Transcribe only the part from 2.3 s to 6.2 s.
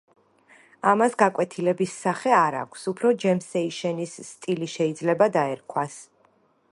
არ აქვს, უფრო ჯემსეიშენის სტილი შეიძლება დაერქვას.